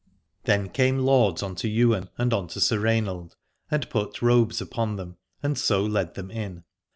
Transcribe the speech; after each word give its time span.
Then 0.45 0.69
came 0.69 0.97
lords 0.97 1.43
unto 1.43 1.67
Ywain 1.67 2.09
and 2.17 2.33
unto 2.33 2.59
Sir 2.59 2.79
Rainald, 2.79 3.35
and 3.69 3.87
put 3.91 4.19
robes 4.19 4.59
upon 4.59 4.95
them 4.95 5.17
and 5.43 5.59
so 5.59 5.83
led 5.83 6.15
them 6.15 6.31
in. 6.31 6.63